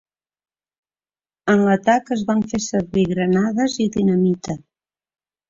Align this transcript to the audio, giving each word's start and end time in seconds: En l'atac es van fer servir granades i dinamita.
En 1.53 1.61
l'atac 1.67 2.09
es 2.15 2.23
van 2.31 2.41
fer 2.55 2.61
servir 2.69 3.05
granades 3.13 3.77
i 3.87 3.89
dinamita. 3.99 4.59